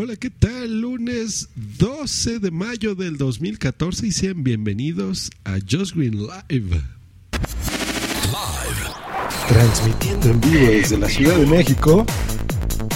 Hola, 0.00 0.14
¿qué 0.14 0.30
tal? 0.30 0.80
Lunes 0.80 1.48
12 1.56 2.38
de 2.38 2.52
mayo 2.52 2.94
del 2.94 3.16
2014 3.16 4.06
y 4.06 4.12
sean 4.12 4.44
bienvenidos 4.44 5.28
a 5.42 5.58
Just 5.68 5.96
Green 5.96 6.16
Live. 6.16 6.70
Live. 6.70 6.82
Transmitiendo 9.48 10.28
en 10.28 10.40
vivo 10.40 10.66
desde 10.70 10.98
la 10.98 11.08
Ciudad 11.08 11.36
de 11.36 11.46
México. 11.46 12.06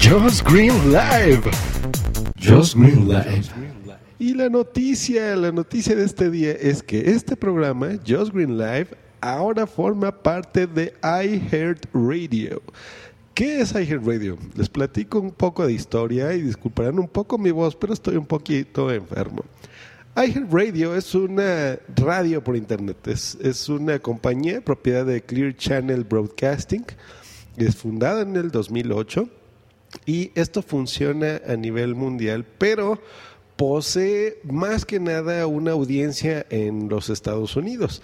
Just 0.00 0.48
Green 0.48 0.72
Live. 0.92 1.42
Just 2.40 2.76
Green 2.76 3.08
Live. 3.08 3.42
Y 4.20 4.34
la 4.34 4.48
noticia, 4.48 5.34
la 5.34 5.50
noticia 5.50 5.96
de 5.96 6.04
este 6.04 6.30
día 6.30 6.52
es 6.52 6.80
que 6.80 7.10
este 7.10 7.34
programa, 7.34 7.98
Just 8.06 8.32
Green 8.32 8.56
Live, 8.56 8.90
ahora 9.20 9.66
forma 9.66 10.12
parte 10.12 10.68
de 10.68 10.94
iHeartRadio. 11.02 12.62
¿Qué 13.34 13.60
es 13.60 13.72
iHeartRadio? 13.72 14.38
Les 14.54 14.68
platico 14.68 15.18
un 15.18 15.32
poco 15.32 15.66
de 15.66 15.72
historia 15.72 16.32
y 16.34 16.42
disculparán 16.42 17.00
un 17.00 17.08
poco 17.08 17.36
mi 17.36 17.50
voz, 17.50 17.74
pero 17.74 17.92
estoy 17.92 18.14
un 18.14 18.26
poquito 18.26 18.92
enfermo. 18.92 19.44
iHeartRadio 20.14 20.94
es 20.94 21.16
una 21.16 21.76
radio 21.96 22.44
por 22.44 22.54
internet, 22.54 23.08
es, 23.08 23.36
es 23.40 23.68
una 23.68 23.98
compañía 23.98 24.60
propiedad 24.60 25.04
de 25.04 25.20
Clear 25.20 25.56
Channel 25.56 26.04
Broadcasting, 26.04 26.84
es 27.56 27.74
fundada 27.74 28.22
en 28.22 28.36
el 28.36 28.52
2008 28.52 29.28
y 30.06 30.30
esto 30.36 30.62
funciona 30.62 31.40
a 31.44 31.56
nivel 31.56 31.96
mundial, 31.96 32.46
pero 32.58 33.00
posee 33.56 34.38
más 34.44 34.84
que 34.84 35.00
nada 35.00 35.48
una 35.48 35.72
audiencia 35.72 36.46
en 36.50 36.88
los 36.88 37.10
Estados 37.10 37.56
Unidos. 37.56 38.00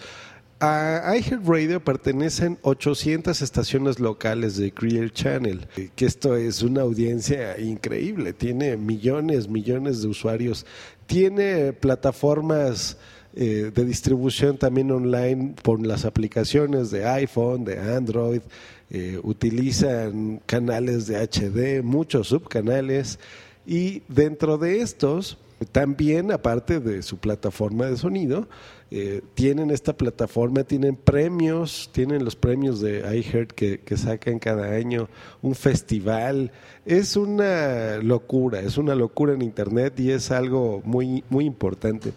A 0.62 1.16
iHeartRadio 1.16 1.82
pertenecen 1.82 2.58
800 2.60 3.40
estaciones 3.40 3.98
locales 3.98 4.58
de 4.58 4.72
Clear 4.72 5.10
Channel, 5.10 5.66
que 5.96 6.04
esto 6.04 6.36
es 6.36 6.60
una 6.60 6.82
audiencia 6.82 7.58
increíble, 7.58 8.34
tiene 8.34 8.76
millones, 8.76 9.48
millones 9.48 10.02
de 10.02 10.08
usuarios, 10.08 10.66
tiene 11.06 11.72
plataformas 11.72 12.98
eh, 13.34 13.72
de 13.74 13.84
distribución 13.86 14.58
también 14.58 14.90
online 14.90 15.54
por 15.62 15.86
las 15.86 16.04
aplicaciones 16.04 16.90
de 16.90 17.06
iPhone, 17.06 17.64
de 17.64 17.78
Android, 17.78 18.42
eh, 18.90 19.18
utilizan 19.22 20.42
canales 20.44 21.06
de 21.06 21.16
HD, 21.26 21.82
muchos 21.82 22.28
subcanales, 22.28 23.18
y 23.66 24.02
dentro 24.08 24.58
de 24.58 24.80
estos, 24.80 25.38
también 25.72 26.32
aparte 26.32 26.80
de 26.80 27.02
su 27.02 27.18
plataforma 27.18 27.86
de 27.86 27.96
sonido, 27.96 28.48
eh, 28.90 29.22
tienen 29.34 29.70
esta 29.70 29.96
plataforma, 29.96 30.64
tienen 30.64 30.96
premios, 30.96 31.90
tienen 31.92 32.24
los 32.24 32.34
premios 32.34 32.80
de 32.80 33.00
iHeart 33.16 33.52
que, 33.52 33.78
que, 33.80 33.96
sacan 33.96 34.40
cada 34.40 34.72
año, 34.72 35.08
un 35.42 35.54
festival. 35.54 36.50
Es 36.84 37.16
una 37.16 37.98
locura, 37.98 38.60
es 38.60 38.78
una 38.78 38.96
locura 38.96 39.34
en 39.34 39.42
Internet 39.42 40.00
y 40.00 40.10
es 40.10 40.32
algo 40.32 40.82
muy, 40.84 41.22
muy 41.28 41.44
importante. 41.44 42.12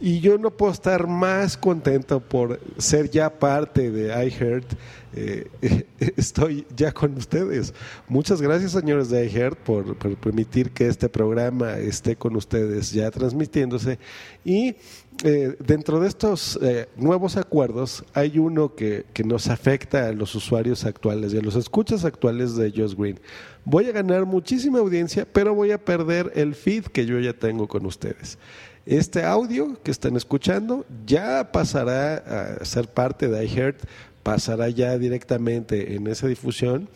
Y 0.00 0.20
yo 0.20 0.36
no 0.36 0.50
puedo 0.50 0.72
estar 0.72 1.06
más 1.06 1.56
contento 1.56 2.20
por 2.20 2.60
ser 2.76 3.10
ya 3.10 3.30
parte 3.30 3.90
de 3.90 4.08
iHeart. 4.26 4.74
Eh, 5.14 5.48
estoy 6.16 6.66
ya 6.76 6.92
con 6.92 7.16
ustedes. 7.16 7.72
Muchas 8.06 8.42
gracias, 8.42 8.72
señores 8.72 9.08
de 9.08 9.26
iHeart, 9.26 9.58
por, 9.58 9.96
por, 9.96 10.16
permitir 10.16 10.70
que 10.70 10.86
este 10.86 11.08
programa 11.08 11.78
esté 11.78 12.16
con 12.16 12.36
ustedes 12.36 12.92
ya 12.92 13.10
transmitiéndose. 13.10 13.98
Y 14.44 14.76
eh, 15.24 15.56
dentro 15.58 16.00
de 16.00 16.08
estos 16.08 16.58
eh, 16.62 16.88
nuevos 16.96 17.36
acuerdos 17.36 18.04
hay 18.12 18.38
uno 18.38 18.74
que, 18.74 19.06
que, 19.12 19.24
nos 19.24 19.48
afecta 19.48 20.08
a 20.08 20.12
los 20.12 20.34
usuarios 20.34 20.84
actuales 20.84 21.32
y 21.32 21.38
a 21.38 21.42
los 21.42 21.56
escuchas 21.56 22.04
actuales 22.04 22.56
de 22.56 22.70
Just 22.70 22.98
Green. 22.98 23.18
Voy 23.64 23.86
a 23.86 23.92
ganar 23.92 24.26
muchísima 24.26 24.78
audiencia, 24.78 25.26
pero 25.30 25.54
voy 25.54 25.72
a 25.72 25.84
perder 25.84 26.32
el 26.34 26.54
feed 26.54 26.84
que 26.84 27.06
yo 27.06 27.18
ya 27.18 27.32
tengo 27.32 27.66
con 27.66 27.86
ustedes. 27.86 28.38
Este 28.84 29.24
audio 29.24 29.82
que 29.82 29.90
están 29.90 30.16
escuchando 30.16 30.86
ya 31.06 31.50
pasará 31.50 32.58
a 32.60 32.64
ser 32.64 32.88
parte 32.88 33.26
de 33.26 33.44
iHeart, 33.44 33.80
pasará 34.22 34.68
ya 34.68 34.96
directamente 34.98 35.94
en 35.94 36.06
esa 36.06 36.28
difusión, 36.28 36.88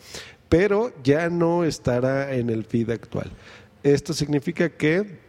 pero 0.47 0.93
ya 1.03 1.29
no 1.29 1.63
estará 1.63 2.33
en 2.33 2.49
el 2.49 2.65
feed 2.65 2.91
actual. 2.91 3.31
Esto 3.83 4.13
significa 4.13 4.69
que 4.69 5.19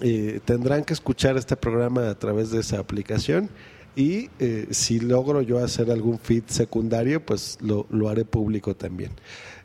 eh, 0.00 0.40
tendrán 0.44 0.84
que 0.84 0.92
escuchar 0.92 1.36
este 1.36 1.56
programa 1.56 2.08
a 2.10 2.18
través 2.18 2.50
de 2.50 2.60
esa 2.60 2.78
aplicación 2.78 3.50
y 3.96 4.30
eh, 4.38 4.68
si 4.70 5.00
logro 5.00 5.42
yo 5.42 5.58
hacer 5.58 5.90
algún 5.90 6.18
feed 6.18 6.44
secundario, 6.46 7.24
pues 7.24 7.58
lo, 7.60 7.86
lo 7.90 8.08
haré 8.08 8.24
público 8.24 8.76
también. 8.76 9.10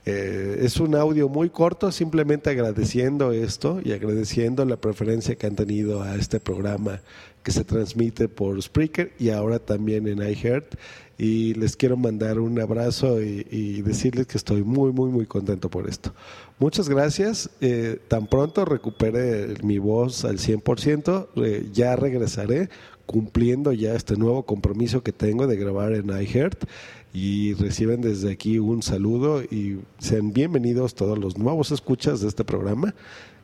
Eh, 0.05 0.59
es 0.61 0.79
un 0.79 0.95
audio 0.95 1.29
muy 1.29 1.49
corto, 1.49 1.91
simplemente 1.91 2.49
agradeciendo 2.49 3.31
esto 3.31 3.79
y 3.83 3.93
agradeciendo 3.93 4.65
la 4.65 4.77
preferencia 4.77 5.35
que 5.35 5.47
han 5.47 5.55
tenido 5.55 6.03
a 6.03 6.15
este 6.15 6.39
programa 6.39 7.01
que 7.41 7.51
se 7.51 7.63
transmite 7.63 8.27
por 8.27 8.61
Spreaker 8.61 9.13
y 9.19 9.29
ahora 9.29 9.59
también 9.59 10.07
en 10.07 10.19
iHeart. 10.19 10.75
Y 11.17 11.53
les 11.53 11.77
quiero 11.77 11.95
mandar 11.95 12.39
un 12.39 12.59
abrazo 12.59 13.21
y, 13.21 13.45
y 13.51 13.81
decirles 13.81 14.25
que 14.27 14.37
estoy 14.37 14.63
muy, 14.63 14.91
muy, 14.91 15.09
muy 15.09 15.25
contento 15.25 15.69
por 15.69 15.87
esto. 15.87 16.13
Muchas 16.59 16.87
gracias. 16.87 17.49
Eh, 17.61 17.99
tan 18.07 18.27
pronto 18.27 18.65
recupere 18.65 19.55
mi 19.63 19.79
voz 19.79 20.23
al 20.25 20.37
100%, 20.37 21.27
eh, 21.35 21.69
ya 21.73 21.95
regresaré 21.95 22.69
cumpliendo 23.05 23.73
ya 23.73 23.95
este 23.95 24.15
nuevo 24.15 24.43
compromiso 24.43 25.03
que 25.03 25.11
tengo 25.11 25.45
de 25.45 25.57
grabar 25.57 25.93
en 25.93 26.09
iHeart 26.09 26.63
y 27.13 27.53
reciben 27.53 28.01
desde 28.01 28.31
aquí 28.31 28.57
un 28.57 28.81
saludo 28.81 29.43
y 29.43 29.81
sean 29.99 30.33
bienvenidos 30.33 30.95
todos 30.95 31.15
los 31.17 31.37
nuevos 31.37 31.71
escuchas 31.71 32.21
de 32.21 32.27
este 32.27 32.43
programa. 32.43 32.95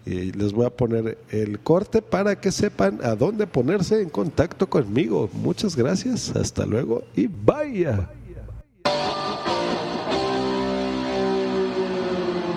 Y 0.06 0.32
les 0.32 0.54
voy 0.54 0.66
a 0.66 0.72
poner 0.72 1.20
el 1.30 1.60
corte 1.60 2.02
para 2.02 2.42
que 2.42 2.52
sepan 2.52 3.00
a 3.04 3.16
dónde 3.16 3.46
ponerse 3.46 4.02
en 4.02 4.10
contacto 4.10 4.68
conmigo. 4.68 5.30
Muchas 5.34 5.76
gracias, 5.76 6.36
hasta 6.36 6.66
luego 6.66 7.04
y 7.16 7.28
vaya. 7.28 8.10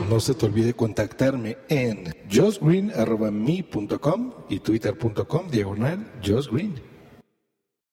No 0.09 0.21
se 0.21 0.35
te 0.35 0.47
olvide 0.47 0.73
contactarme 0.75 1.59
en 1.69 2.15
justgreen.me.com 2.31 4.33
y 4.49 4.61
twitter.com 4.61 5.51
diagonal 5.51 6.07
justgreen. 6.25 6.92